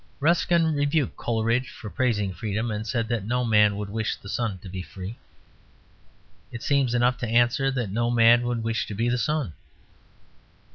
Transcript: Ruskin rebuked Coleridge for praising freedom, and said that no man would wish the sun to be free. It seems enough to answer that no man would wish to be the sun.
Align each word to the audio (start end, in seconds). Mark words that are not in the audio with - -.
Ruskin 0.19 0.73
rebuked 0.73 1.15
Coleridge 1.15 1.69
for 1.69 1.91
praising 1.91 2.33
freedom, 2.33 2.71
and 2.71 2.87
said 2.87 3.07
that 3.09 3.23
no 3.23 3.45
man 3.45 3.77
would 3.77 3.87
wish 3.91 4.15
the 4.15 4.29
sun 4.29 4.57
to 4.63 4.67
be 4.67 4.81
free. 4.81 5.19
It 6.51 6.63
seems 6.63 6.95
enough 6.95 7.19
to 7.19 7.27
answer 7.29 7.69
that 7.69 7.91
no 7.91 8.09
man 8.09 8.41
would 8.47 8.63
wish 8.63 8.87
to 8.87 8.95
be 8.95 9.09
the 9.09 9.19
sun. 9.19 9.53